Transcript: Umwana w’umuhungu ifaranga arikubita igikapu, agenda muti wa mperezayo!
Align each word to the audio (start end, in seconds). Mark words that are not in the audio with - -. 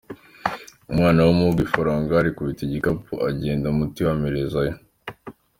Umwana 0.91 1.19
w’umuhungu 1.21 1.59
ifaranga 1.67 2.11
arikubita 2.15 2.61
igikapu, 2.65 3.13
agenda 3.29 3.67
muti 3.77 4.01
wa 4.07 4.13
mperezayo! 4.19 4.75